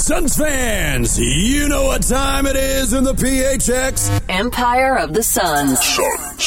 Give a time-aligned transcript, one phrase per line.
[0.00, 4.22] Suns fans, you know what time it is in the PHX.
[4.30, 5.78] Empire of the Suns.
[5.78, 6.46] Suns.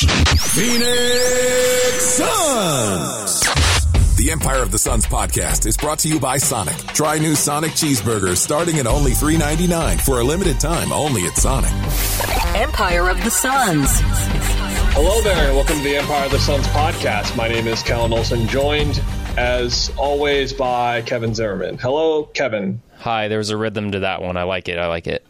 [0.55, 3.41] Phoenix Suns.
[4.17, 6.75] The Empire of the Suns podcast is brought to you by Sonic.
[6.95, 11.71] Try new Sonic cheeseburgers starting at only $3.99 for a limited time only at Sonic.
[12.55, 13.87] Empire of the Suns.
[14.95, 17.37] Hello there, and welcome to the Empire of the Suns podcast.
[17.37, 18.99] My name is Kellen Olson, joined
[19.37, 21.77] as always by Kevin Zimmerman.
[21.77, 22.81] Hello, Kevin.
[23.03, 24.37] Hi, there's a rhythm to that one.
[24.37, 24.79] I like it.
[24.79, 25.25] I like it.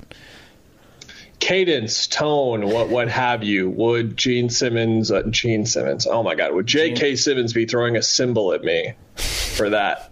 [1.39, 3.67] Cadence, tone, what what have you?
[3.67, 7.15] Would Gene Simmons, uh, Gene Simmons, oh my God, would J.K.
[7.15, 10.11] Simmons be throwing a cymbal at me for that?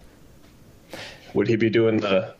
[1.34, 2.34] Would he be doing the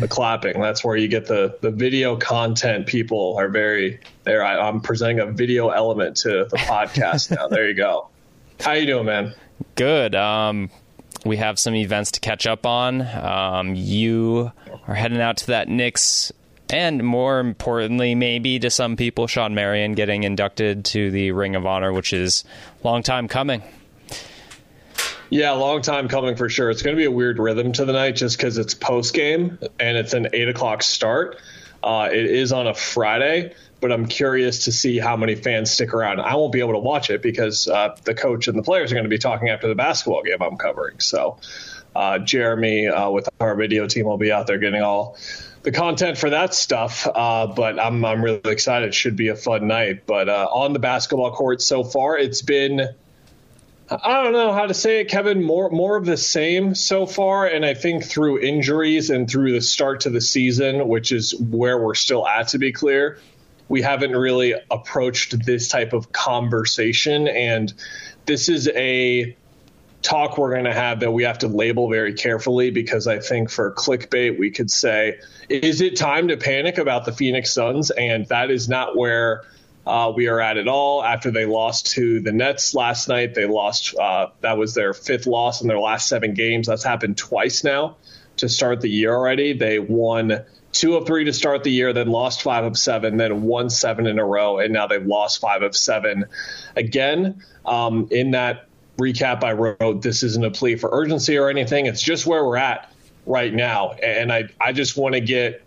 [0.00, 0.62] the clapping?
[0.62, 2.86] That's where you get the the video content.
[2.86, 4.42] People are very there.
[4.42, 7.48] I, I'm presenting a video element to the podcast now.
[7.48, 8.08] There you go.
[8.60, 9.34] How you doing, man?
[9.74, 10.14] Good.
[10.14, 10.70] Um,
[11.24, 13.02] we have some events to catch up on.
[13.02, 14.52] Um, you
[14.86, 16.32] are heading out to that Knicks,
[16.70, 21.66] and more importantly, maybe to some people, Shawn Marion getting inducted to the Ring of
[21.66, 22.44] Honor, which is
[22.82, 23.62] long time coming.
[25.30, 26.70] Yeah, long time coming for sure.
[26.70, 29.58] It's going to be a weird rhythm to the night just because it's post game
[29.80, 31.38] and it's an eight o'clock start.
[31.82, 35.92] Uh, it is on a Friday, but I'm curious to see how many fans stick
[35.92, 36.20] around.
[36.20, 38.94] I won't be able to watch it because uh, the coach and the players are
[38.94, 41.00] going to be talking after the basketball game I'm covering.
[41.00, 41.38] So
[41.94, 45.18] uh, Jeremy uh, with our video team will be out there getting all
[45.64, 47.08] the content for that stuff.
[47.12, 48.90] Uh, but I'm I'm really excited.
[48.90, 50.06] It should be a fun night.
[50.06, 52.88] But uh, on the basketball court so far, it's been.
[53.90, 55.42] I don't know how to say it, Kevin.
[55.42, 59.60] More more of the same so far, and I think through injuries and through the
[59.60, 63.18] start to the season, which is where we're still at, to be clear,
[63.68, 67.72] we haven't really approached this type of conversation, and
[68.26, 69.36] this is a
[70.02, 73.50] talk we're going to have that we have to label very carefully because I think
[73.50, 77.90] for clickbait we could say, is it time to panic about the Phoenix Suns?
[77.90, 79.44] And that is not where
[79.86, 81.02] uh, we are at it all.
[81.02, 83.96] After they lost to the Nets last night, they lost.
[83.96, 86.66] Uh, that was their fifth loss in their last seven games.
[86.66, 87.96] That's happened twice now
[88.42, 89.52] to start the year already.
[89.52, 93.42] They won two of three to start the year, then lost five of seven, then
[93.42, 96.24] won seven in a row, and now they've lost five of seven
[96.76, 97.42] again.
[97.64, 98.66] Um, in that
[98.98, 101.86] recap, I wrote, "This isn't a plea for urgency or anything.
[101.86, 102.92] It's just where we're at
[103.26, 105.62] right now." And I, I just want to get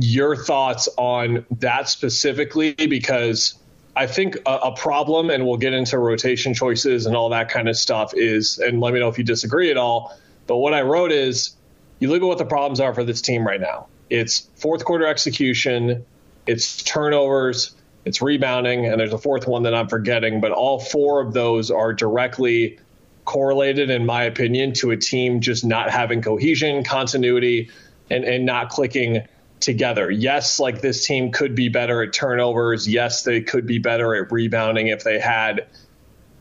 [0.00, 3.54] your thoughts on that specifically because
[3.94, 7.68] I think a, a, problem, and we'll get into rotation choices and all that kind
[7.68, 10.18] of stuff, is, and let me know if you disagree at all.
[10.46, 11.56] But what I wrote is
[11.98, 13.86] you look at what the problems are for this team right now.
[14.10, 16.04] It's fourth quarter execution,
[16.46, 17.74] it's turnovers,
[18.04, 21.70] it's rebounding, and there's a fourth one that I'm forgetting, but all four of those
[21.70, 22.78] are directly
[23.24, 27.70] correlated, in my opinion, to a team just not having cohesion, continuity,
[28.08, 29.26] and, and not clicking
[29.58, 30.10] together.
[30.10, 32.86] Yes, like this team could be better at turnovers.
[32.86, 35.66] Yes, they could be better at rebounding if they had,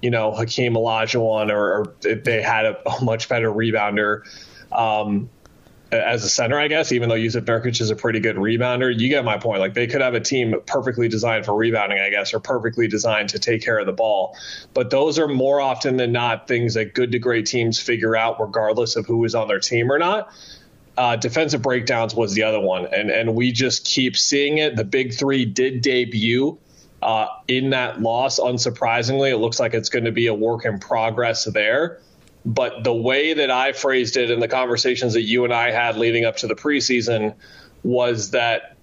[0.01, 4.21] you know, Hakeem Olajuwon or, or if they had a, a much better rebounder
[4.71, 5.29] um,
[5.91, 6.91] as a center, I guess.
[6.91, 9.59] Even though Jusuf Nurkic is a pretty good rebounder, you get my point.
[9.59, 13.29] Like they could have a team perfectly designed for rebounding, I guess, or perfectly designed
[13.29, 14.37] to take care of the ball.
[14.73, 18.39] But those are more often than not things that good to great teams figure out,
[18.39, 20.31] regardless of who is on their team or not.
[20.97, 24.77] Uh, defensive breakdowns was the other one, and and we just keep seeing it.
[24.77, 26.57] The big three did debut
[27.01, 28.39] uh, in that loss.
[28.39, 31.99] Unsurprisingly, it looks like it's going to be a work in progress there.
[32.45, 35.97] But the way that I phrased it in the conversations that you and I had
[35.97, 37.33] leading up to the preseason
[37.83, 38.75] was that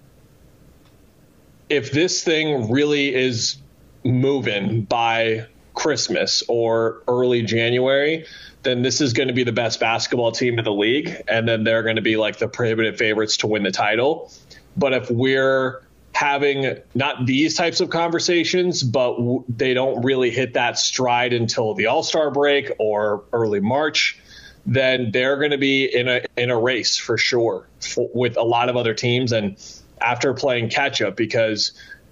[1.69, 3.57] if this thing really is
[4.03, 8.25] moving by Christmas or early January,
[8.63, 11.21] then this is going to be the best basketball team in the league.
[11.27, 14.31] And then they're going to be like the prohibitive favorites to win the title.
[14.75, 15.82] But if we're
[16.13, 21.73] having not these types of conversations, but w- they don't really hit that stride until
[21.73, 24.19] the All Star break or early March,
[24.65, 28.43] then they're going to be in a in a race for sure for, with a
[28.43, 29.31] lot of other teams.
[29.31, 29.57] And
[29.99, 31.71] after playing catch up, because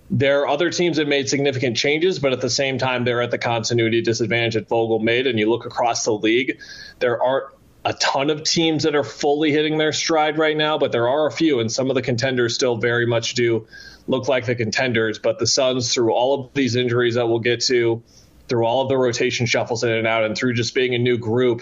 [0.09, 3.31] there are other teams that made significant changes, but at the same time, they're at
[3.31, 5.25] the continuity disadvantage that Vogel made.
[5.25, 6.59] And you look across the league,
[6.99, 7.53] there aren't
[7.85, 11.27] a ton of teams that are fully hitting their stride right now, but there are
[11.27, 13.65] a few, and some of the contenders still very much do
[14.07, 15.19] look like the contenders.
[15.19, 18.01] But the Suns, through all of these injuries that we'll get to,
[18.47, 21.17] through all of the rotation shuffles in and out, and through just being a new
[21.17, 21.61] group,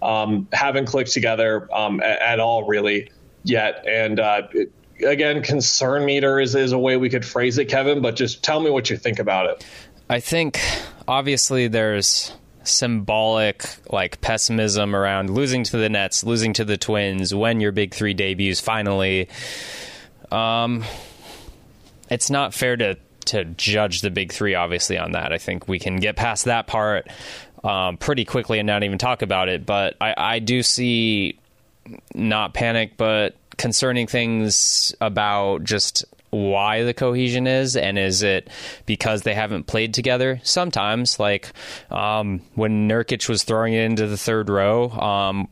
[0.00, 3.10] um, haven't clicked together um, at, at, all really
[3.42, 3.84] yet.
[3.88, 4.72] And uh, it,
[5.04, 8.60] again, concern meter is, is a way we could phrase it, Kevin, but just tell
[8.60, 9.66] me what you think about it.
[10.08, 10.60] I think
[11.06, 12.32] obviously there's
[12.64, 17.94] symbolic like pessimism around losing to the Nets, losing to the Twins when your big
[17.94, 19.28] three debuts finally.
[20.30, 20.84] Um,
[22.10, 22.96] it's not fair to
[23.26, 25.32] to judge the big three obviously on that.
[25.32, 27.08] I think we can get past that part
[27.62, 29.66] um, pretty quickly and not even talk about it.
[29.66, 31.38] But I, I do see
[32.14, 38.48] not panic, but concerning things about just why the cohesion is and is it
[38.86, 41.52] because they haven't played together sometimes like
[41.90, 45.48] um, when Nurkic was throwing it into the third row um,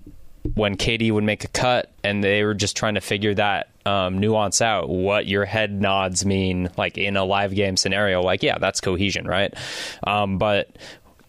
[0.54, 4.18] when Katie would make a cut and they were just trying to figure that um,
[4.18, 8.58] nuance out what your head nods mean like in a live game scenario like yeah
[8.58, 9.54] that's cohesion right
[10.06, 10.76] um, but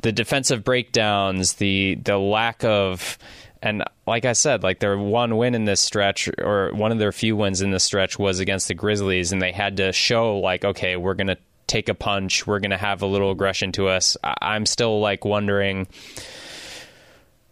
[0.01, 3.17] the defensive breakdowns the the lack of
[3.61, 7.11] and like I said, like their one win in this stretch, or one of their
[7.11, 10.63] few wins in this stretch, was against the Grizzlies, and they had to show like,
[10.63, 14.15] okay, we're gonna take a punch, we're gonna have a little aggression to us.
[14.23, 15.87] I'm still like wondering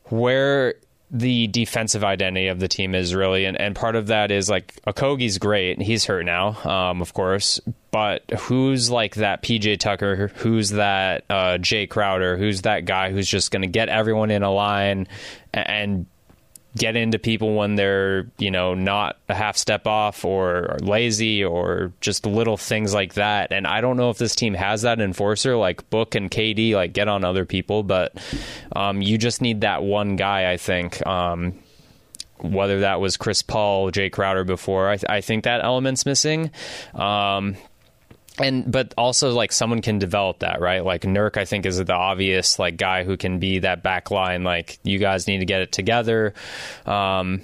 [0.06, 0.75] where
[1.12, 4.80] the defensive identity of the team is really, and, and part of that is like
[4.88, 7.60] Okogie's great, and he's hurt now, um, of course,
[7.92, 13.28] but who's like that PJ Tucker, who's that uh, Jae Crowder, who's that guy who's
[13.28, 15.07] just going to get everyone in a line
[15.54, 16.06] and
[16.77, 21.94] get into people when they're you know not a half step off or, lazy or
[22.01, 23.51] just little things like that.
[23.51, 26.94] And i don't know if this team has that enforcer like book and kd like
[26.94, 28.13] get on other people but
[28.75, 31.54] um, you just need that one guy i think um,
[32.39, 34.89] whether that was chris paul jae crowder before.
[34.89, 36.51] I, th- I think that element's missing.
[36.94, 37.56] Um,
[38.40, 40.84] and but also like someone can develop that right?
[40.84, 44.44] Like Nurk I think is the obvious like guy who can be that back line
[44.44, 46.34] like you guys need to get it together.
[46.86, 47.42] Um,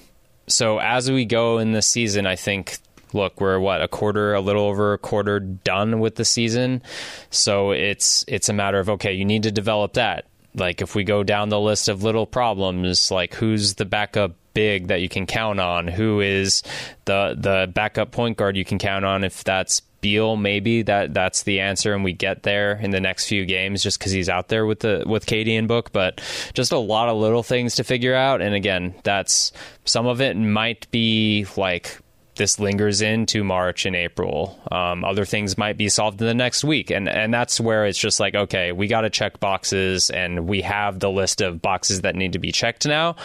[0.47, 2.77] so as we go in this season I think
[3.13, 6.81] look we're what a quarter a little over a quarter done with the season.
[7.29, 10.25] So it's it's a matter of okay you need to develop that.
[10.53, 14.87] Like if we go down the list of little problems like who's the backup big
[14.87, 15.87] that you can count on?
[15.87, 16.63] Who is
[17.05, 21.43] the the backup point guard you can count on if that's Beal, maybe that that's
[21.43, 24.47] the answer, and we get there in the next few games just because he's out
[24.49, 25.91] there with the with KD and Book.
[25.91, 26.21] But
[26.53, 29.51] just a lot of little things to figure out, and again, that's
[29.85, 31.97] some of it might be like
[32.41, 34.59] this lingers into March and April.
[34.71, 37.99] Um, other things might be solved in the next week, and and that's where it's
[37.99, 42.01] just like okay, we got to check boxes, and we have the list of boxes
[42.01, 43.15] that need to be checked now.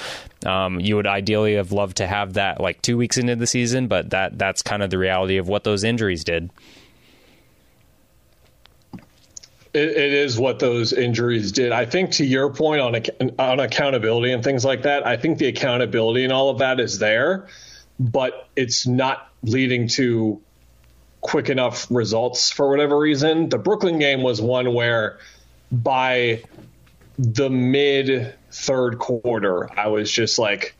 [0.44, 3.88] Um, you would ideally have loved to have that like two weeks into the season,
[3.88, 6.50] but that that's kind of the reality of what those injuries did.
[9.72, 11.72] it, it is what those injuries did.
[11.72, 12.96] I think to your point on
[13.38, 16.98] on accountability and things like that, I think the accountability and all of that is
[16.98, 17.46] there
[17.98, 20.40] but it's not leading to
[21.20, 23.48] quick enough results for whatever reason.
[23.48, 25.18] The Brooklyn game was one where
[25.72, 26.42] by
[27.18, 30.74] the mid third quarter, I was just like,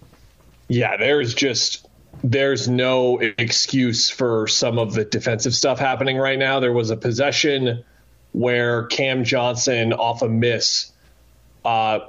[0.69, 1.87] yeah, there's just
[2.23, 6.61] there's no excuse for some of the defensive stuff happening right now.
[6.61, 7.85] There was a possession
[8.33, 10.93] where Cam Johnson off a miss,
[11.65, 12.01] uh,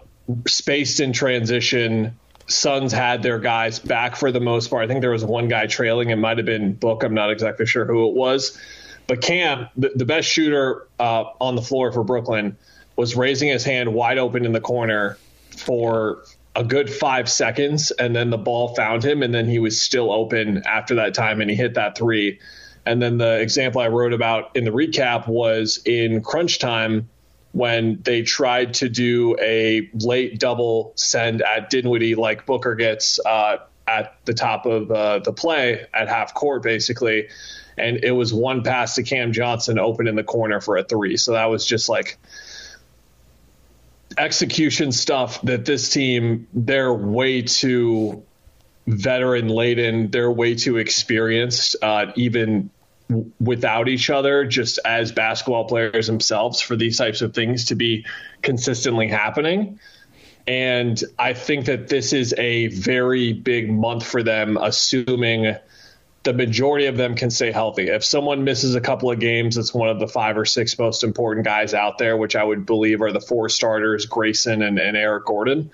[0.48, 4.84] spaced in transition, Suns had their guys back for the most part.
[4.84, 6.10] I think there was one guy trailing.
[6.10, 7.04] It might have been Book.
[7.04, 8.58] I'm not exactly sure who it was.
[9.06, 12.58] But Cam, the, the best shooter uh, on the floor for Brooklyn,
[12.96, 15.18] was raising his hand wide open in the corner
[15.58, 16.24] for
[16.56, 17.92] a good five seconds.
[17.92, 19.24] And then the ball found him.
[19.24, 21.42] And then he was still open after that time.
[21.42, 22.40] And he hit that three.
[22.86, 27.10] And then the example I wrote about in the recap was in crunch time
[27.58, 33.58] when they tried to do a late double send at Dinwiddie like Booker gets uh,
[33.88, 37.30] at the top of uh, the play at half court, basically.
[37.76, 41.18] And it was one pass to Cam Johnson open in the corner for a three.
[41.18, 42.20] So that was just like
[44.16, 48.24] execution stuff that this team, they're way too
[48.86, 50.12] veteran laden.
[50.12, 52.70] They're way too experienced, uh, even
[53.40, 58.06] without each other just as basketball players themselves for these types of things to be
[58.42, 59.80] consistently happening.
[60.46, 65.56] And I think that this is a very big month for them, assuming
[66.24, 67.88] the majority of them can stay healthy.
[67.88, 71.04] If someone misses a couple of games, it's one of the five or six most
[71.04, 74.98] important guys out there, which I would believe are the four starters, Grayson and, and
[74.98, 75.72] Eric Gordon,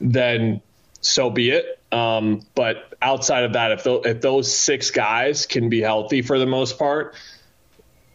[0.00, 0.62] then
[1.02, 1.78] so be it.
[1.92, 6.38] Um, but outside of that, if, th- if those six guys can be healthy for
[6.38, 7.14] the most part,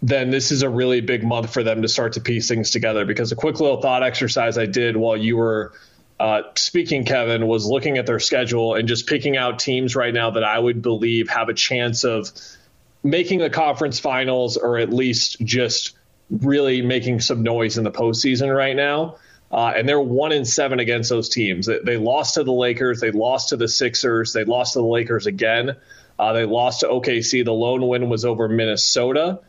[0.02, 3.06] then this is a really big month for them to start to piece things together.
[3.06, 5.74] Because a quick little thought exercise I did while you were
[6.20, 10.32] uh, speaking, Kevin, was looking at their schedule and just picking out teams right now
[10.32, 12.32] that I would believe have a chance of
[13.04, 15.98] making the conference finals or at least just
[16.30, 19.18] really making some noise in the postseason right now.
[19.56, 21.66] Uh, and they're one in seven against those teams.
[21.66, 24.86] They, they, lost to the Lakers, they lost to the Sixers, they lost to the
[24.86, 25.78] Lakers again.
[26.20, 27.46] Uh, they lost to OKC.
[27.46, 29.40] The lone win was over Minnesota.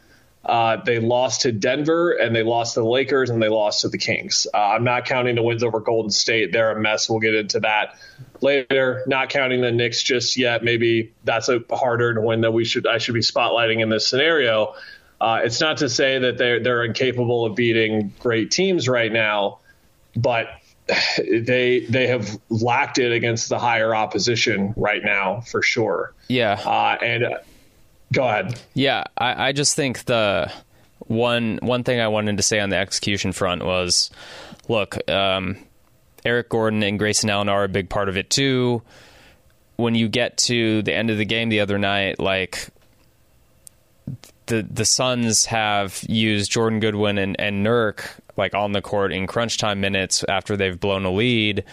[0.45, 3.89] Uh, they lost to Denver and they lost to the Lakers and they lost to
[3.89, 4.47] the Kings.
[4.55, 6.53] Uh, I'm not counting the wins over Golden State.
[6.53, 7.11] They're a mess.
[7.11, 7.99] We'll get into that
[8.41, 9.03] later.
[9.09, 10.63] Not counting the Knicks just yet.
[10.63, 14.75] Maybe that's a harder win that we should I should be spotlighting in this scenario.
[15.21, 19.59] Uh, it's not to say that they're they're incapable of beating great teams right now,
[20.17, 20.49] but
[21.19, 26.15] they they have lacked it against the higher opposition right now for sure.
[26.29, 26.61] Yeah.
[26.65, 27.39] Uh, and uh,
[28.13, 28.61] go ahead.
[28.75, 30.51] Yeah, I, I just think the
[30.99, 34.11] one one thing I wanted to say on the execution front was,
[34.69, 35.59] look, um,
[36.25, 38.83] Eric Gordon and Grayson Allen are a big part of it too.
[39.77, 42.69] When you get to the end of the game the other night, like
[44.47, 48.07] the the Suns have used Jordan Goodwin and, and Nurk
[48.37, 51.65] like on the court in crunch time minutes after they've blown a lead.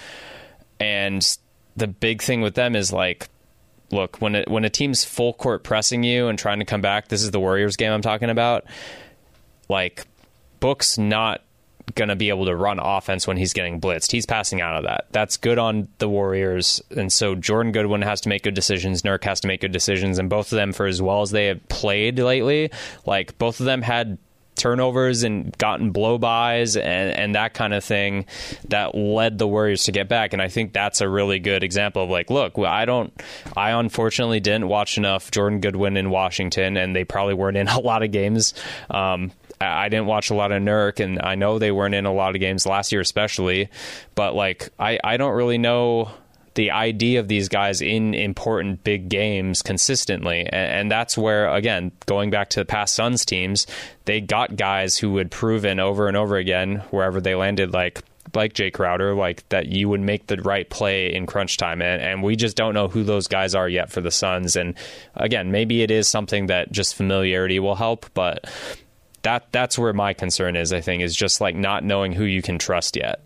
[0.80, 1.38] And
[1.76, 3.30] the big thing with them is like
[3.94, 7.08] look, when it, when a team's full court pressing you and trying to come back,
[7.08, 8.66] this is the Warriors game I'm talking about.
[9.70, 10.06] Like
[10.60, 11.42] Book's not
[11.96, 14.12] going to be able to run offense when he's getting blitzed.
[14.12, 15.08] He's passing out of that.
[15.12, 16.82] That's good on the Warriors.
[16.92, 19.04] And so Jordan Goodwin has to make good decisions.
[19.04, 20.18] Nurk has to make good decisions.
[20.18, 22.72] And both of them, for as well as they have played lately,
[23.06, 24.18] like both of them had
[24.56, 28.26] turnovers and gotten blow bys and, and that kind of thing
[28.70, 30.34] that led the Warriors to get back.
[30.34, 33.14] And I think that's a really good example of like, look, I don't,
[33.56, 37.80] I unfortunately didn't watch enough Jordan Goodwin in Washington, and they probably weren't in a
[37.80, 38.54] lot of games.
[38.90, 39.32] Um,
[39.62, 42.36] I didn't watch a lot of Nurk, and I know they weren't in a lot
[42.36, 43.70] of games last year, especially.
[44.16, 46.12] But like, I, I don't really know
[46.56, 50.42] the ID of these guys in important big games consistently.
[50.42, 53.66] And, and, that's where, again, going back to the past Suns teams,
[54.06, 58.02] they got guys who had proven over and over again, wherever they landed, like
[58.36, 61.82] like Jae Crowder, like that you would make the right play in crunch time.
[61.82, 64.56] And, and we just don't know who those guys are yet for the Suns.
[64.56, 64.76] And
[65.16, 68.50] again, maybe it is something that just familiarity will help, but
[69.24, 72.42] that that's where my concern is, I think, is just like not knowing who you
[72.42, 73.22] can trust yet.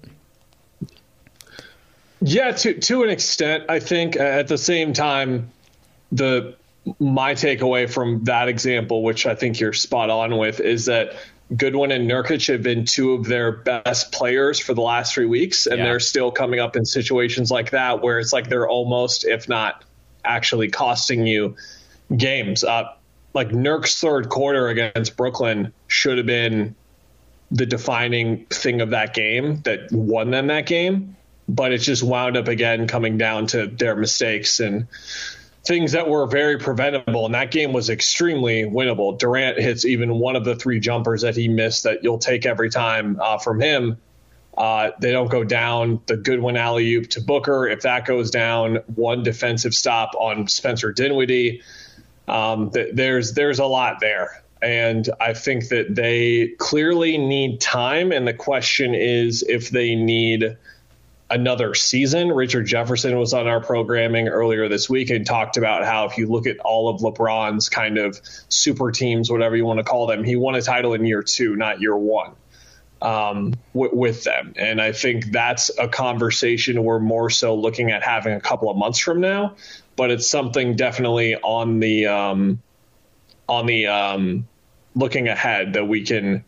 [2.22, 4.16] Yeah, to to an extent, I think.
[4.16, 5.52] At the same time,
[6.12, 6.56] the
[7.00, 11.14] my takeaway from that example, which I think you're spot on with, is that
[11.56, 15.66] Goodwin and Nurkic have been two of their best players for the last three weeks,
[15.66, 15.86] and yeah.
[15.86, 19.84] they're still coming up in situations like that where it's like they're almost, if not
[20.26, 21.56] actually costing you
[22.16, 22.64] games.
[22.64, 22.94] Uh,
[23.34, 26.76] like Nurk's third quarter against Brooklyn should have been
[27.52, 31.16] the defining thing of that game that won them that game
[31.48, 34.88] but it just wound up again coming down to their mistakes and
[35.66, 37.26] things that were very preventable.
[37.26, 39.18] And that game was extremely winnable.
[39.18, 42.70] Durant hits even one of the three jumpers that he missed that you'll take every
[42.70, 43.98] time uh, from him.
[44.58, 46.02] Uh, they don't go down.
[46.08, 47.68] The Goodwin alley oop to Booker.
[47.68, 51.62] If that goes down, one defensive stop on Spencer Dinwiddie.
[52.28, 58.12] Um, th- there's there's a lot there, and I think that they clearly need time.
[58.12, 60.58] And the question is if they need
[61.30, 62.30] another season.
[62.30, 66.28] Richard Jefferson was on our programming earlier this week and talked about how if you
[66.28, 68.20] look at all of LeBron's kind of
[68.50, 71.56] super teams, whatever you want to call them, he won a title in year two,
[71.56, 72.32] not year one.
[73.00, 74.54] Um, w- with them.
[74.56, 78.78] And I think that's a conversation we're more so looking at having a couple of
[78.78, 79.56] months from now,
[79.96, 82.60] but it's something definitely on the, um,
[83.48, 84.48] on the, um,
[84.96, 86.44] looking ahead that we can,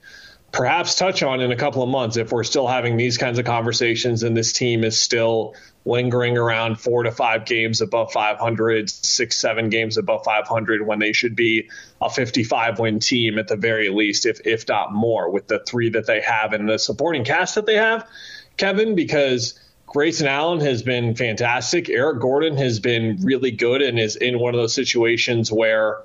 [0.52, 3.46] perhaps touch on in a couple of months if we're still having these kinds of
[3.46, 9.38] conversations and this team is still lingering around four to five games above 500, six,
[9.38, 11.70] seven games above 500 when they should be
[12.02, 15.90] a 55 win team at the very least, if, if not more, with the three
[15.90, 18.08] that they have and the supporting cast that they have,
[18.58, 21.90] Kevin, because Grayson Allen has been fantastic.
[21.90, 26.02] Eric Gordon has been really good and is in one of those situations where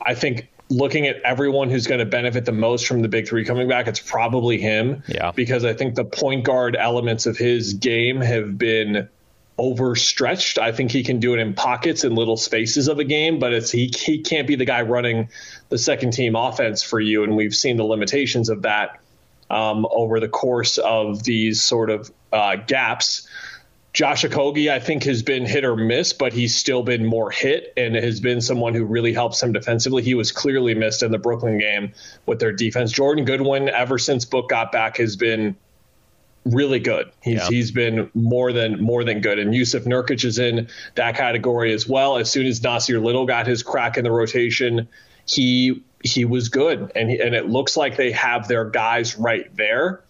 [0.00, 3.44] I think looking at everyone who's going to benefit the most from the big three
[3.44, 5.02] coming back, it's probably him.
[5.06, 5.30] Yeah.
[5.32, 9.08] Because I think the point guard elements of his game have been
[9.58, 10.58] overstretched.
[10.58, 13.52] I think he can do it in pockets and little spaces of a game, but
[13.52, 15.28] it's he he can't be the guy running
[15.68, 18.98] the second team offense for you, and we've seen the limitations of that
[19.50, 23.28] um, over the course of these sort of uh, gaps.
[23.92, 27.74] Josh Okogie, I think, has been hit or miss, but he's still been more hit
[27.76, 30.02] and has been someone who really helps him defensively.
[30.02, 31.92] He was clearly missed in the Brooklyn game
[32.24, 32.90] with their defense.
[32.90, 35.56] Jordan Goodwin, ever since Book got back, has been
[36.46, 37.12] really good.
[37.22, 37.48] He's yeah.
[37.48, 39.38] he's been more than more than good.
[39.38, 42.16] And Jusuf Nurkic is in that category as well.
[42.16, 44.88] As soon as Nassir Little got his crack in the rotation,
[45.26, 46.92] he he was good.
[46.96, 50.02] And he, and it looks like they have their guys right there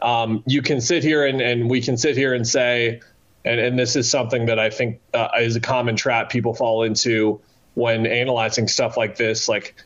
[0.00, 3.00] um, you can sit here and, and we can sit here and say,
[3.46, 6.82] and, and this is something that I think uh, is a common trap people fall
[6.82, 7.40] into
[7.74, 9.48] when analyzing stuff like this.
[9.48, 9.76] Like,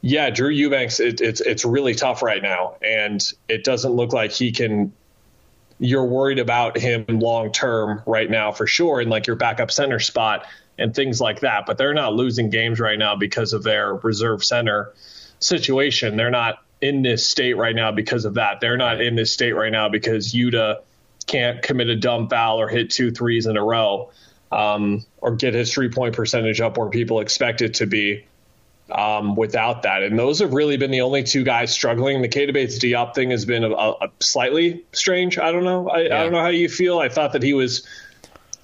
[0.00, 4.30] yeah, Drew Eubanks, it, it's it's really tough right now, and it doesn't look like
[4.30, 4.92] he can.
[5.80, 9.98] You're worried about him long term right now for sure, and like your backup center
[9.98, 10.46] spot
[10.78, 11.66] and things like that.
[11.66, 14.94] But they're not losing games right now because of their reserve center
[15.40, 16.16] situation.
[16.16, 18.60] They're not in this state right now because of that.
[18.60, 20.82] They're not in this state right now because Yuta
[21.28, 24.10] can't commit a dumb foul or hit two threes in a row
[24.50, 28.24] um, or get his three point percentage up where people expect it to be
[28.90, 30.02] um, without that.
[30.02, 32.22] And those have really been the only two guys struggling.
[32.22, 35.38] The Keita Bates Diop thing has been a, a slightly strange.
[35.38, 35.88] I don't know.
[35.88, 36.18] I, yeah.
[36.18, 36.98] I, don't know how you feel.
[36.98, 37.86] I thought that he was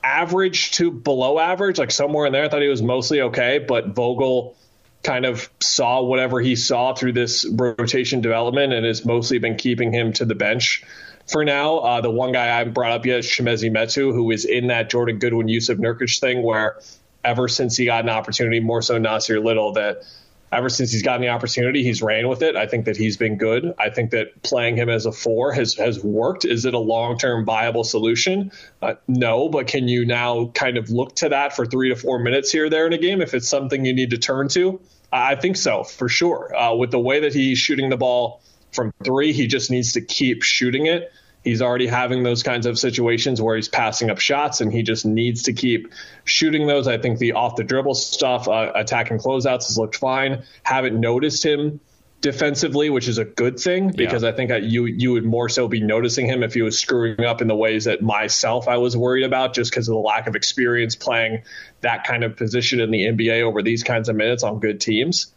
[0.03, 2.45] average to below average, like somewhere in there.
[2.45, 4.57] I thought he was mostly okay, but Vogel
[5.05, 9.93] kind of saw whatever he saw through this rotation development and has mostly been keeping
[9.93, 10.83] him to the bench
[11.31, 11.79] for now.
[11.79, 14.91] Uh, the one guy I've brought up yet is Chimezie Metu, who is in that
[14.91, 16.81] Jordan Goodwin Jusuf Nurkic thing where
[17.23, 20.05] ever since he got an opportunity, more so Nassir Little, that
[20.53, 22.57] ever since he's gotten the opportunity, he's ran with it.
[22.57, 23.75] I think that he's been good.
[23.79, 26.45] I think that playing him as a four has has worked.
[26.45, 28.53] Is it a long term viable solution?
[28.81, 32.19] Uh, no, but can you now kind of look to that for three to four
[32.19, 34.81] minutes here there in a game if it's something you need to turn to?
[35.15, 36.55] I think so for sure.
[36.55, 38.43] Uh, with the way that he's shooting the ball
[38.73, 41.13] from three, he just needs to keep shooting it.
[41.45, 45.07] He's already having those kinds of situations where he's passing up shots, and he just
[45.07, 45.93] needs to keep
[46.25, 46.89] shooting those.
[46.89, 50.43] I think the off the dribble stuff, uh, attacking closeouts has looked fine.
[50.65, 51.81] Haven't noticed him
[52.25, 54.31] defensively, which is a good thing because yeah.
[54.31, 57.43] I think you you would more so be noticing him if he was screwing up
[57.43, 60.35] in the ways that myself I was worried about just because of the lack of
[60.35, 61.43] experience playing
[61.83, 65.35] that kind of position in the NBA over these kinds of minutes on good teams.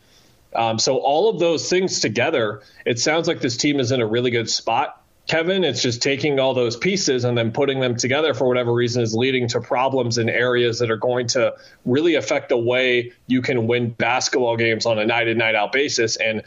[0.56, 4.08] Um, so all of those things together, it sounds like this team is in a
[4.08, 5.04] really good spot.
[5.28, 9.04] Kevin, it's just taking all those pieces and then putting them together for whatever reason
[9.04, 11.54] is leading to problems in areas that are going to
[11.84, 15.74] really affect the way you can win basketball games on a night in, night out
[15.74, 16.16] basis.
[16.16, 16.44] And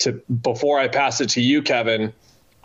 [0.00, 2.12] to before I pass it to you, Kevin,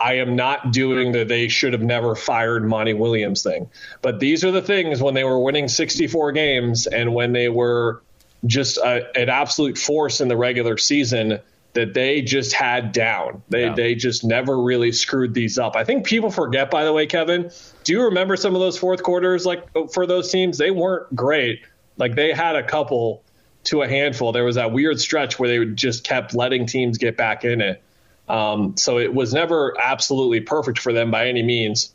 [0.00, 3.70] I am not doing the they should have never fired Monty Williams thing.
[4.00, 8.02] But these are the things when they were winning 64 games and when they were
[8.46, 11.40] just a, an absolute force in the regular season
[11.74, 13.42] that they just had down.
[13.48, 13.74] They yeah.
[13.74, 15.76] they just never really screwed these up.
[15.76, 17.50] I think people forget by the way, Kevin,
[17.84, 20.58] do you remember some of those fourth quarters like for those teams?
[20.58, 21.60] They weren't great.
[21.98, 23.22] Like they had a couple
[23.64, 24.32] to a handful.
[24.32, 27.82] There was that weird stretch where they just kept letting teams get back in it.
[28.28, 31.92] Um, so it was never absolutely perfect for them by any means.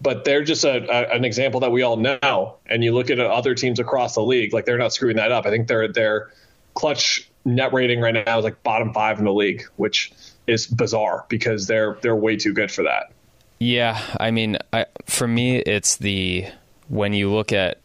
[0.00, 2.56] But they're just a, a, an example that we all know.
[2.66, 5.46] And you look at other teams across the league, like they're not screwing that up.
[5.46, 6.30] I think their their
[6.74, 10.12] clutch net rating right now is like bottom five in the league, which
[10.46, 13.10] is bizarre because they're they're way too good for that.
[13.58, 16.46] Yeah, I mean, I, for me, it's the
[16.88, 17.78] when you look at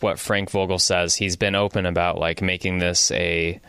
[0.00, 1.14] what Frank Vogel says.
[1.14, 3.60] He's been open about like making this a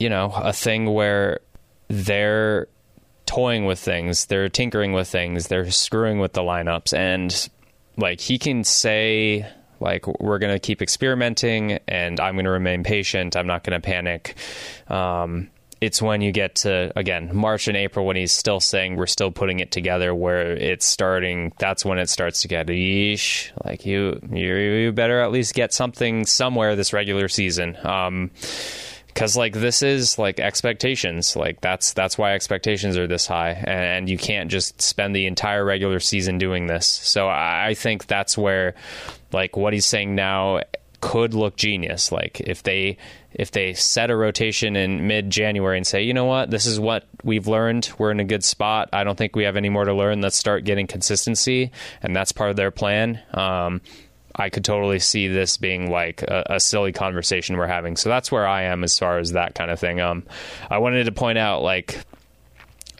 [0.00, 1.40] you know, a thing where
[1.88, 2.66] they're
[3.26, 7.48] toying with things, they're tinkering with things, they're screwing with the lineups and
[7.96, 9.46] like he can say
[9.78, 13.80] like we're going to keep experimenting and I'm going to remain patient, I'm not going
[13.80, 14.36] to panic.
[14.88, 15.50] Um,
[15.80, 19.30] it's when you get to again March and April when he's still saying we're still
[19.30, 24.20] putting it together where it's starting that's when it starts to get yeesh like you
[24.30, 27.76] you, you better at least get something somewhere this regular season.
[27.84, 28.30] Um
[29.06, 31.34] because like this is like expectations.
[31.34, 35.26] Like that's that's why expectations are this high and, and, you can't just spend the
[35.26, 36.86] entire regular season doing this.
[36.86, 38.74] So i think that's where
[39.32, 40.60] like what he's saying now
[41.00, 42.96] could look genius like if they
[43.32, 46.80] if they set a rotation in mid January and say, you know what, this is
[46.80, 48.88] what we've learned, we're in a good spot.
[48.92, 50.20] I don't think we have any more to learn.
[50.20, 51.70] Let's start getting consistency,
[52.02, 53.20] and that's part of their plan.
[53.32, 53.80] Um,
[54.34, 57.96] I could totally see this being like a, a, silly conversation we're having.
[57.96, 60.00] So that's where I am as far as that kind of thing.
[60.00, 60.24] Um,
[60.70, 62.04] I wanted to point out like.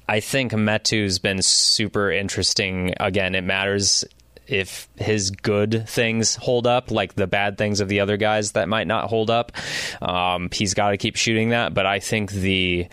[0.08, 2.94] I think Metu's been super interesting.
[2.98, 4.04] Again, it matters
[4.50, 8.68] if his good things hold up, like the bad things of the other guys that
[8.68, 9.52] might not hold up.
[10.02, 11.72] Um, he's got to keep shooting that.
[11.72, 12.88] But I think the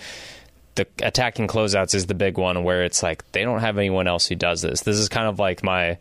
[0.76, 4.28] the attacking closeouts is the big one where it's like they don't have anyone else
[4.28, 4.82] who does this.
[4.82, 5.98] This is kind of like my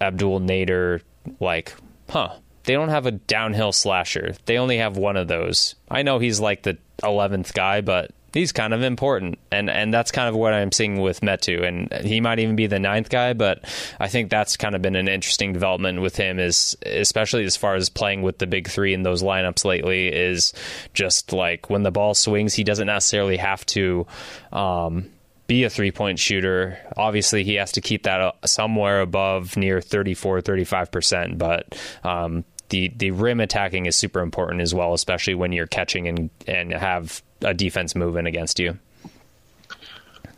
[0.00, 1.02] Abdul Nader,
[1.40, 1.74] like,
[2.08, 2.36] huh?
[2.62, 4.34] They don't have a downhill slasher.
[4.44, 5.74] They only have one of those.
[5.90, 10.10] I know he's like the eleventh guy, but he's kind of important, and and that's
[10.10, 13.32] kind of what I'm seeing with Metu, and he might even be the ninth guy,
[13.32, 13.64] but
[13.98, 17.74] I think that's kind of been an interesting development with him, is especially as far
[17.74, 20.52] as playing with the big three in those lineups lately, is
[20.92, 24.06] just like when the ball swings, he doesn't necessarily have to.
[24.52, 25.10] Um,
[25.46, 26.76] be a three point shooter.
[26.96, 31.38] Obviously, he has to keep that uh, somewhere above near 34, 35%.
[31.38, 36.08] But um, the, the rim attacking is super important as well, especially when you're catching
[36.08, 38.78] and, and have a defense moving against you.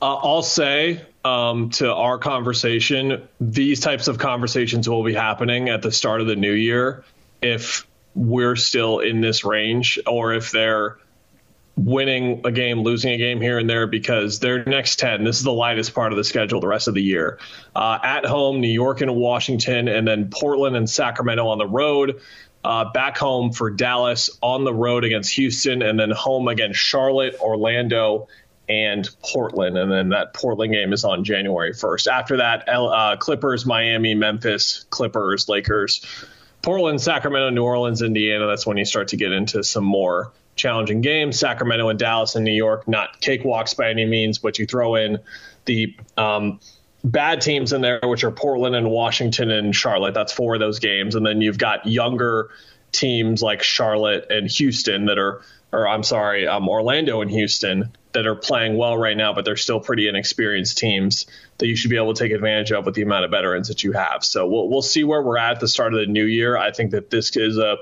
[0.00, 5.82] Uh, I'll say um, to our conversation, these types of conversations will be happening at
[5.82, 7.04] the start of the new year
[7.42, 10.98] if we're still in this range or if they're
[11.76, 15.44] winning a game, losing a game here and there because their next 10, this is
[15.44, 17.38] the lightest part of the schedule the rest of the year.
[17.74, 22.20] Uh, at home, New York and Washington, and then Portland and Sacramento on the road.
[22.68, 27.34] Uh, back home for Dallas, on the road against Houston, and then home against Charlotte,
[27.40, 28.28] Orlando,
[28.68, 29.78] and Portland.
[29.78, 32.08] And then that Portland game is on January 1st.
[32.08, 36.04] After that, uh, Clippers, Miami, Memphis, Clippers, Lakers,
[36.60, 38.46] Portland, Sacramento, New Orleans, Indiana.
[38.46, 41.38] That's when you start to get into some more challenging games.
[41.38, 45.20] Sacramento and Dallas and New York, not cakewalks by any means, but you throw in
[45.64, 46.60] the um,
[47.04, 50.14] bad teams in there, which are Portland and Washington and Charlotte.
[50.14, 51.14] That's four of those games.
[51.14, 52.50] And then you've got younger
[52.92, 58.26] teams like Charlotte and Houston that are, or I'm sorry, um, Orlando and Houston that
[58.26, 61.26] are playing well right now, but they're still pretty inexperienced teams
[61.58, 63.84] that you should be able to take advantage of with the amount of veterans that
[63.84, 64.24] you have.
[64.24, 66.56] So we'll, we'll see where we're at at the start of the new year.
[66.56, 67.76] I think that this is a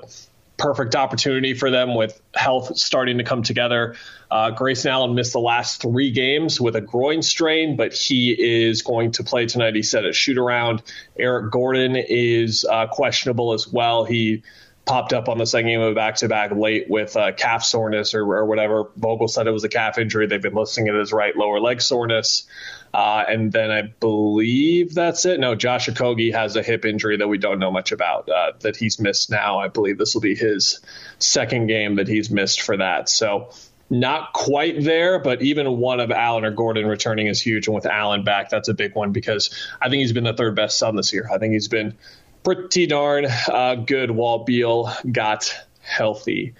[0.57, 3.95] perfect opportunity for them with health starting to come together.
[4.29, 8.81] Uh, Grayson Allen missed the last three games with a groin strain, but he is
[8.81, 9.75] going to play tonight.
[9.75, 10.83] He said at shoot around.
[11.17, 14.03] Eric Gordon is uh, questionable as well.
[14.03, 14.43] He
[14.87, 17.63] popped up on the second game of a back to back late with uh, calf
[17.63, 18.89] soreness or, or, whatever.
[18.95, 20.27] Vogel said it was a calf injury.
[20.27, 22.47] They've been listing it as right lower leg soreness.
[22.93, 25.39] Uh, and then I believe that's it.
[25.39, 28.77] No, Josh Okogie has a hip injury that we don't know much about uh, that
[28.77, 29.59] he's missed now.
[29.59, 30.79] I believe this will be his
[31.19, 33.09] second game that he's missed for that.
[33.09, 33.49] So
[33.89, 37.67] not quite there, but even one of Allen or Gordon returning is huge.
[37.67, 39.49] And with Allen back, that's a big one because
[39.81, 41.29] I think he's been the third best Sun this year.
[41.31, 41.97] I think he's been
[42.43, 46.53] pretty darn uh, good while Beal got healthy.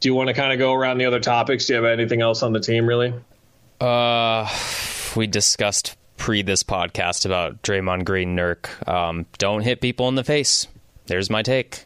[0.00, 1.66] Do you want to kind of go around the other topics?
[1.66, 3.14] Do you have anything else on the team, really?
[3.80, 4.48] Uh,
[5.16, 8.86] we discussed pre this podcast about Draymond Green Nurk.
[8.88, 10.66] Um, don't hit people in the face.
[11.06, 11.84] There's my take.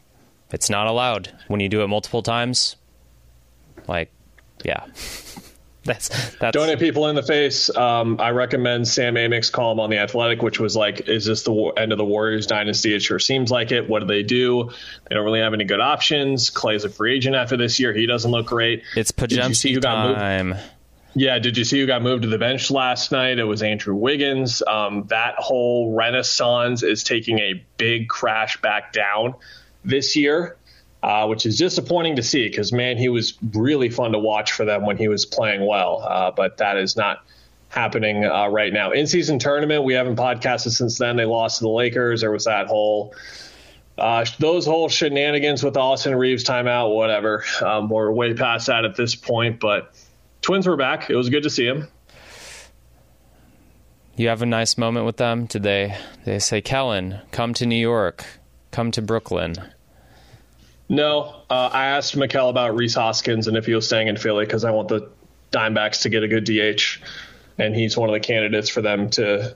[0.51, 2.75] It's not allowed when you do it multiple times.
[3.87, 4.11] Like,
[4.63, 4.85] yeah.
[5.89, 7.75] that's that's don't hit people in the face.
[7.75, 11.53] Um, I recommend Sam Amick's column on the Athletic, which was like, "Is this the
[11.77, 13.89] end of the Warriors dynasty?" It sure seems like it.
[13.89, 14.71] What do they do?
[15.07, 16.49] They don't really have any good options.
[16.49, 17.93] Clay's a free agent after this year.
[17.93, 18.83] He doesn't look great.
[18.95, 20.49] It's Podziemski time.
[20.49, 20.61] Moved?
[21.15, 23.39] Yeah, did you see who got moved to the bench last night?
[23.39, 24.61] It was Andrew Wiggins.
[24.61, 29.33] Um, that whole renaissance is taking a big crash back down
[29.83, 30.55] this year
[31.01, 34.65] uh, which is disappointing to see because, man, he was really fun to watch for
[34.65, 36.01] them when he was playing well.
[36.01, 37.23] Uh, but that is not
[37.69, 38.91] happening uh, right now.
[38.91, 41.15] In season tournament, we haven't podcasted since then.
[41.15, 42.21] They lost to the Lakers.
[42.21, 43.13] There was that whole.
[43.97, 47.43] Uh, those whole shenanigans with Austin Reaves timeout, whatever.
[47.61, 49.93] Um, we're way past that at this point, but
[50.41, 51.09] Twins were back.
[51.09, 51.89] It was good to see them.
[54.15, 55.45] You have a nice moment with them.
[55.45, 55.97] Did they?
[56.25, 58.25] They say, Kellen, come to New York,
[58.71, 59.55] come to Brooklyn.
[60.89, 64.45] No, uh, I asked Mikal about Rhys Hoskins and if he was staying in Philly
[64.45, 65.09] because I want the
[65.51, 67.03] Dimebacks to get a good DH,
[67.59, 69.55] and he's one of the candidates for them to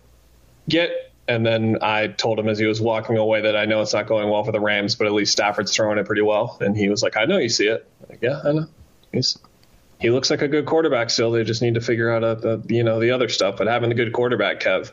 [0.70, 0.92] get.
[1.28, 4.08] And then I told him as he was walking away that I know it's not
[4.08, 6.58] going well for the Rams, but at least Stafford's throwing it pretty well.
[6.60, 8.68] And he was like, "I know you see it." Like, yeah, I know.
[9.12, 9.38] He's
[10.00, 11.32] he looks like a good quarterback still.
[11.32, 13.56] They just need to figure out a, a, you know the other stuff.
[13.58, 14.92] But having a good quarterback, Kev,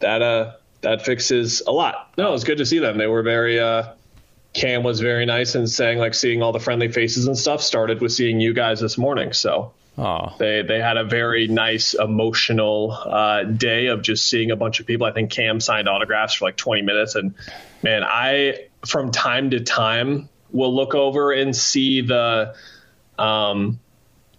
[0.00, 2.12] that uh that fixes a lot.
[2.18, 2.98] No, it was good to see them.
[2.98, 3.94] They were very uh
[4.52, 8.00] Cam was very nice and saying like seeing all the friendly faces and stuff started
[8.00, 9.32] with seeing you guys this morning.
[9.32, 10.34] So oh.
[10.38, 14.86] they they had a very nice emotional uh, day of just seeing a bunch of
[14.86, 15.06] people.
[15.06, 17.34] I think Cam signed autographs for like 20 minutes, and
[17.82, 22.54] man, I from time to time will look over and see the
[23.18, 23.80] um,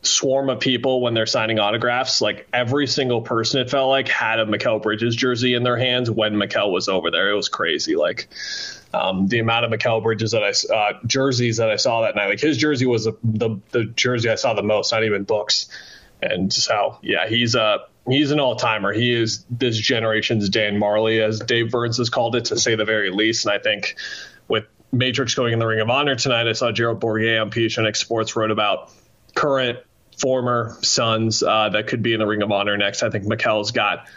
[0.03, 2.21] swarm of people when they're signing autographs.
[2.21, 6.09] Like every single person, it felt like had a Mikal Bridges jersey in their hands
[6.09, 7.31] when Mikal was over there.
[7.31, 7.95] It was crazy.
[7.95, 8.27] Like
[8.93, 12.27] um, the amount of Mikal Bridges that I uh, jerseys that I saw that night.
[12.27, 15.67] Like his jersey was the, the, the jersey I saw the most, not even books.
[16.21, 18.93] And so yeah, he's a he's an all timer.
[18.93, 22.85] He is this generation's Dan Majerle, as Dave Burns has called it, to say the
[22.85, 23.45] very least.
[23.45, 23.95] And I think
[24.47, 27.97] with Matrix going in the Ring of Honor tonight, I saw Gerald Bourguet on PHNX
[27.97, 28.91] Sports wrote about
[29.35, 29.79] current
[30.17, 33.03] former Suns uh, that could be in the Ring of Honor next.
[33.03, 34.07] I think Mikal's got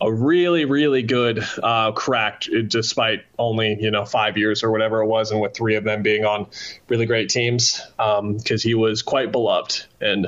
[0.00, 5.06] a really, really good uh, crack, despite only you know five years or whatever it
[5.06, 6.48] was, and with three of them being on
[6.88, 9.84] really great teams, because um, he was quite beloved.
[10.00, 10.26] And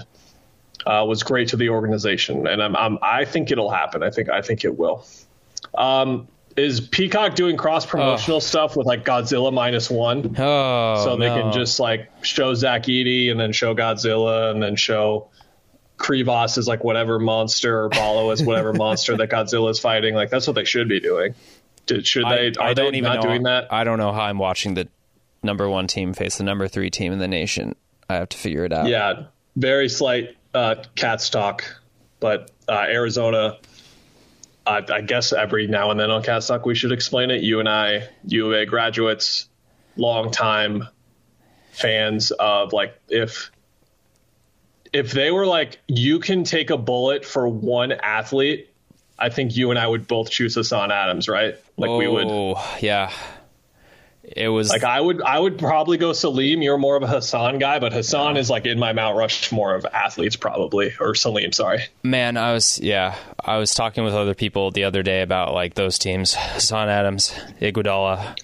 [0.86, 4.02] uh, was great to the organization, and I'm, I'm, i think it'll happen.
[4.02, 5.06] I think I think it will.
[5.74, 8.40] Um, is Peacock doing cross promotional oh.
[8.40, 10.34] stuff with like Godzilla minus one?
[10.38, 11.42] Oh, so they no.
[11.42, 15.28] can just like show Zach Edey and then show Godzilla and then show
[15.98, 20.14] Krivas as like whatever monster or Ballo as whatever monster that Godzilla is fighting.
[20.14, 21.34] Like that's what they should be doing.
[21.88, 22.52] Should they?
[22.58, 23.72] I, are I don't they even not know, doing that?
[23.72, 24.88] I don't know how I'm watching the
[25.42, 27.74] number one team face the number three team in the nation.
[28.08, 28.86] I have to figure it out.
[28.86, 29.24] Yeah,
[29.56, 31.64] very slight uh, cats talk,
[32.20, 33.58] but uh, Arizona.
[34.66, 37.42] Uh, I guess every now and then on Cats Talk we should explain it.
[37.42, 39.48] You and I, U of A graduates,
[39.96, 40.88] long time
[41.72, 43.50] fans of like if
[44.92, 48.70] if they were like you can take a bullet for one athlete,
[49.18, 51.56] I think you and I would both choose Hassan Adams, right?
[51.76, 52.56] Like oh, we would.
[52.80, 53.12] Yeah.
[54.36, 56.60] It was like I would I would probably go Salim.
[56.60, 59.86] You're more of a Hassan guy, but Hassan is like in my Mount Rushmore of
[59.86, 61.52] athletes probably or Salim.
[61.52, 62.36] Sorry, man.
[62.36, 63.16] I was yeah.
[63.38, 66.34] I was talking with other people the other day about like those teams.
[66.34, 68.36] Hassan Adams, Iguodala,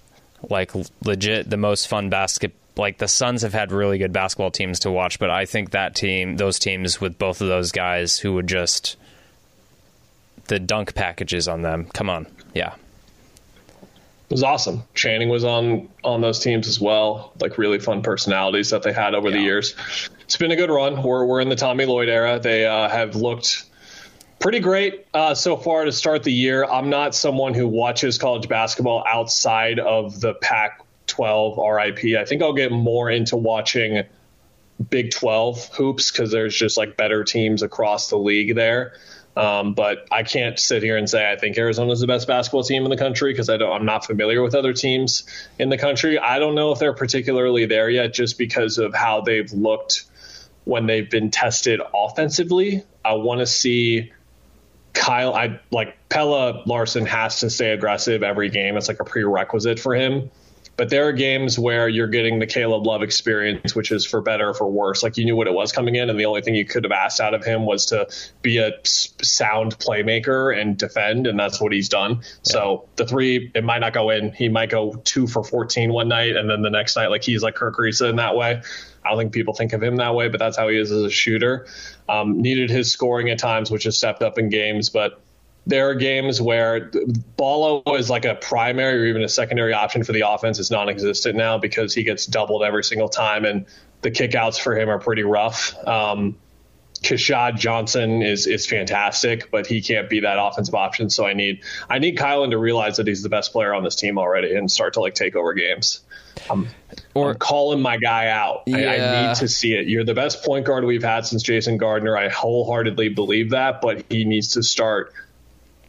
[0.48, 0.70] like
[1.05, 2.53] legit the most fun basket.
[2.76, 5.96] Like the Suns have had really good basketball teams to watch, but I think that
[5.96, 8.96] team, those teams with both of those guys who would just
[10.46, 11.87] the dunk packages on them.
[11.92, 12.74] Come on, yeah
[14.31, 14.85] was awesome.
[14.95, 17.33] Channing was on on those teams as well.
[17.40, 19.37] Like really fun personalities that they had over yeah.
[19.37, 19.75] the years.
[20.21, 21.03] It's been a good run.
[21.03, 22.38] We're we're in the Tommy Lloyd era.
[22.38, 23.64] They uh, have looked
[24.38, 26.64] pretty great uh, so far to start the year.
[26.64, 32.16] I'm not someone who watches college basketball outside of the Pac-12 RIP.
[32.19, 34.05] I think I'll get more into watching
[34.88, 38.95] Big 12 hoops because there's just like better teams across the league there.
[39.37, 42.64] Um, but I can't sit here and say I think Arizona is the best basketball
[42.64, 43.73] team in the country because I don't.
[43.73, 45.25] I'm not familiar with other teams
[45.59, 46.19] in the country.
[46.19, 50.05] I don't know if they're particularly there yet, just because of how they've looked
[50.64, 52.83] when they've been tested offensively.
[53.05, 54.12] I want to see
[54.93, 55.35] Kyle.
[55.35, 58.77] I like Pelle Larsson has to stay aggressive every game.
[58.77, 60.31] It's like a prerequisite for him.
[60.81, 64.49] But there are games where you're getting the Caleb Love experience, which is for better
[64.49, 65.03] or for worse.
[65.03, 66.90] Like you knew what it was coming in, and the only thing you could have
[66.90, 68.09] asked out of him was to
[68.40, 72.21] be a sound playmaker and defend, and that's what he's done.
[72.23, 72.25] Yeah.
[72.45, 74.33] So the three, it might not go in.
[74.33, 77.43] He might go two for 14 one night, and then the next night, like he's
[77.43, 78.62] like Kirk Risa in that way.
[79.05, 81.03] I don't think people think of him that way, but that's how he is as
[81.03, 81.66] a shooter.
[82.09, 85.21] Um, needed his scoring at times, which has stepped up in games, but
[85.66, 86.90] there are games where
[87.37, 91.37] Ballo is like a primary or even a secondary option for the offense is non-existent
[91.37, 93.66] now because he gets doubled every single time, and
[94.03, 95.75] the kickouts for him are pretty rough.
[95.87, 96.37] Um,
[97.03, 101.09] Keshad Johnson is is fantastic, but he can't be that offensive option.
[101.09, 103.94] So I need I need Kylan to realize that he's the best player on this
[103.94, 106.01] team already and start to like take over games.
[106.49, 106.68] I'm,
[107.14, 108.62] or I'm calling my guy out.
[108.66, 108.77] Yeah.
[108.79, 109.88] I, I, need to see it.
[109.88, 112.16] You're the best point guard we've had since Jason Gardner.
[112.16, 115.12] I wholeheartedly believe that, but he needs to start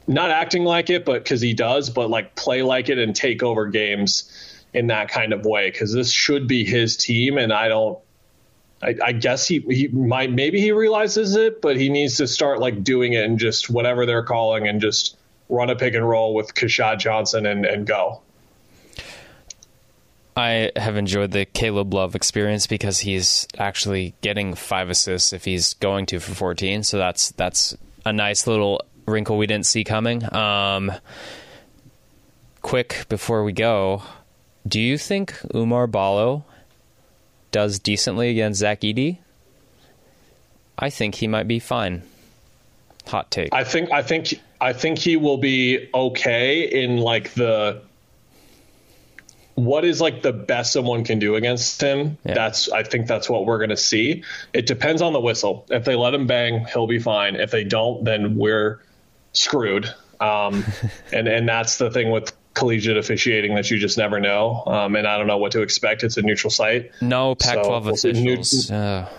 [0.07, 3.43] not acting like it, but because he does, but like play like it and take
[3.43, 4.29] over games
[4.73, 5.69] in that kind of way.
[5.69, 7.99] Because this should be his team, and I don't.
[8.83, 12.59] I, I, guess he he might maybe he realizes it, but he needs to start
[12.59, 15.17] like doing it and just whatever they're calling and just
[15.49, 18.21] run a pick and roll with Keshad Johnson and, and go.
[20.35, 25.73] I have enjoyed the Caleb Love experience because he's actually getting five assists if he's
[25.75, 26.83] going to for 14.
[26.83, 28.81] So that's that's a nice little
[29.11, 30.33] wrinkle we didn't see coming.
[30.33, 30.91] Um,
[32.61, 34.03] quick before we go,
[34.67, 36.45] do you think Oumar Ballo
[37.51, 39.19] does decently against Zach Edey?
[40.77, 42.03] I think he might be fine.
[43.07, 43.53] Hot take.
[43.53, 47.81] I think I think I think he will be okay in like the
[49.55, 52.17] what is like the best someone can do against him.
[52.23, 52.35] Yeah.
[52.35, 54.23] That's I think that's what we're gonna see.
[54.53, 55.65] It depends on the whistle.
[55.69, 57.35] If they let him bang, he'll be fine.
[57.35, 58.79] If they don't, then we're
[59.33, 59.93] screwed.
[60.19, 60.63] Um,
[61.13, 64.63] and and that's the thing with collegiate officiating that you just never know.
[64.65, 66.03] Um, and I don't know what to expect.
[66.03, 66.91] It's a neutral site.
[67.01, 67.63] No Pac-12
[67.97, 68.71] so, officials.
[68.71, 69.09] Uh.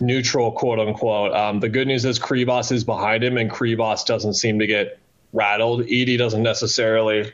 [0.00, 1.32] Neutral, quote unquote.
[1.32, 4.98] Um, the good news is Krivas is behind him, and Krivas doesn't seem to get
[5.32, 5.82] rattled.
[5.82, 7.32] Edey doesn't necessarily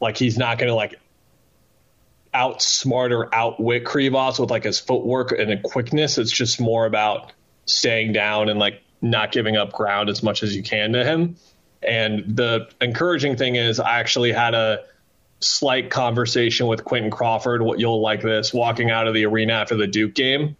[0.00, 1.00] like he's not going to like
[2.34, 6.18] outsmart or outwit Krivas with like his footwork and quickness.
[6.18, 7.32] It's just more about
[7.66, 11.36] staying down and like not giving up ground as much as you can to him.
[11.82, 14.84] And the encouraging thing is, I actually had a
[15.40, 17.62] slight conversation with Quentin Crawford.
[17.62, 20.56] What you'll like this walking out of the arena after the Duke game,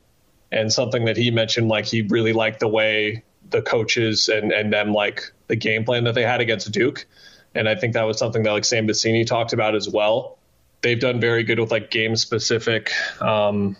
[0.52, 4.72] and something that he mentioned, like he really liked the way the coaches and and
[4.72, 7.06] them like the game plan that they had against Duke.
[7.54, 10.38] And I think that was something that like Sam Vecenie talked about as well.
[10.82, 13.76] They've done very good with like game specific um,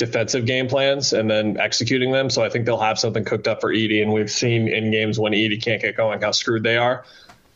[0.00, 2.30] defensive game plans and then executing them.
[2.30, 4.02] So I think they'll have something cooked up for Edey.
[4.02, 7.04] And we've seen in games when Edey can't get going how screwed they are.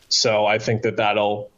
[0.09, 1.49] So I think that that'll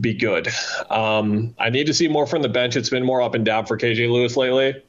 [0.00, 0.48] be good.
[0.88, 2.74] Um, I need to see more from the bench.
[2.74, 4.82] It's been more up and down for KJ Lewis lately.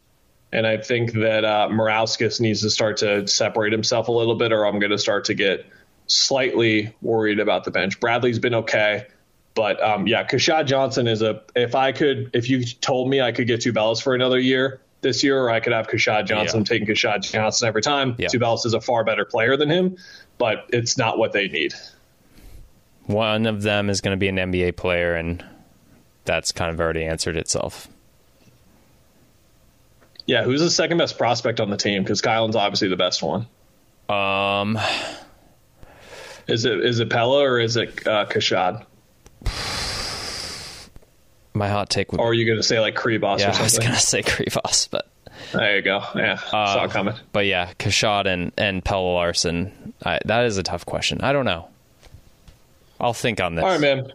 [0.54, 4.54] And I think that uh, Murauskas needs to start to separate himself a little bit,
[4.54, 5.66] or I'm going to start to get
[6.08, 8.00] slightly worried about the bench.
[8.00, 9.08] Bradley's been okay.
[9.54, 11.42] But um, yeah, Keshad Johnson is a.
[11.56, 15.24] If I could, if you told me I could get Tubelis for another year this
[15.24, 16.66] year, or I could have Keshad Johnson yeah.
[16.66, 18.16] taking Keshad Johnson every time.
[18.18, 18.28] Yeah.
[18.28, 19.98] Tubelis is a far better player than him,
[20.38, 21.74] but it's not what they need.
[23.06, 25.44] One of them is going to be an NBA player, and
[26.26, 27.88] that's kind of already answered itself.
[30.26, 32.04] Yeah, who's the second best prospect on the team?
[32.04, 33.48] Because Kylan's obviously the best one.
[34.08, 34.80] Um,
[36.48, 38.86] is it is it Pelle or is it uh, Keshad?
[41.54, 42.22] My hot take would.
[42.22, 43.40] Or are you going to say like Krivas?
[43.40, 45.08] Yeah, I was going to say Krivas, but
[45.52, 46.04] there you go.
[46.16, 47.16] Yeah, uh, saw it coming.
[47.34, 49.94] But yeah, Keshad and and Pelle Larsson.
[50.06, 51.22] I, that is a tough question.
[51.22, 51.68] I don't know.
[53.00, 53.64] I'll think on this.
[53.64, 54.14] All right, man.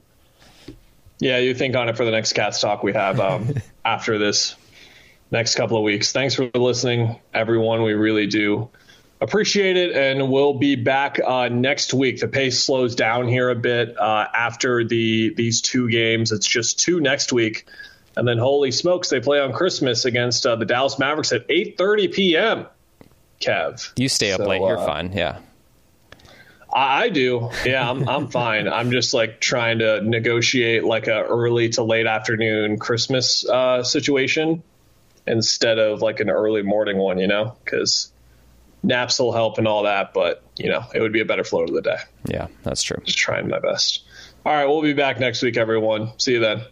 [1.18, 4.55] Yeah, you think on it for the next Cats talk we have um, after this
[5.31, 6.12] next couple of weeks.
[6.12, 7.83] Thanks for listening, everyone.
[7.83, 8.68] We really do
[9.20, 12.20] appreciate it, and we'll be back uh, next week.
[12.20, 16.33] The pace slows down here a bit uh, after the these two games.
[16.33, 17.66] It's just two next week,
[18.16, 22.12] and then holy smokes, they play on Christmas against uh, the Dallas Mavericks at 8:30
[22.12, 22.66] p.m.
[23.40, 24.61] Kev, you stay up so, late.
[24.61, 25.12] You're uh, fine.
[25.12, 25.38] Yeah.
[26.72, 27.50] I, I do.
[27.64, 28.68] Yeah, I'm, I'm fine.
[28.68, 34.62] I'm just like trying to negotiate like a early to late afternoon Christmas uh, situation
[35.26, 38.12] instead of like an early morning one, you know, because
[38.87, 41.64] naps will help and all that, but you know, it would be a better flow
[41.64, 41.99] of the day.
[42.27, 42.99] Yeah, that's true.
[43.05, 44.05] Just trying my best.
[44.46, 46.18] All right, we'll be back next week, everyone.
[46.18, 46.64] See you then.